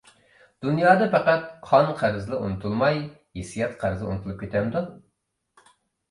دۇنيادا 0.65 1.07
پەقەت 1.15 1.43
قان-قەرزلا 1.67 2.39
ئۇنتۇلماي، 2.45 2.97
ھېسسىيات 3.41 3.75
قەرزى 3.83 4.07
ئۇنتۇلۇپ 4.07 4.39
كېتەمدۇ؟ 4.45 4.83